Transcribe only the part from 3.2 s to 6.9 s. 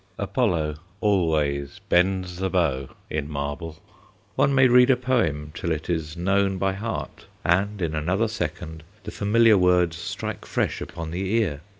marble. One may read a poem till it is known by